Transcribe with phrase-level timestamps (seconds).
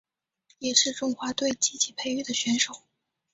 [0.57, 2.73] 也是中华队积极培育的选手。